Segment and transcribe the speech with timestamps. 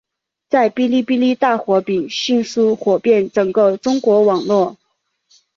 [0.49, 4.75] 在哔哩哔哩大火并迅速火遍整个中国网络。